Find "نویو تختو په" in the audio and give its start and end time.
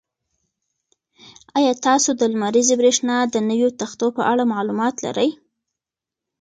3.49-4.21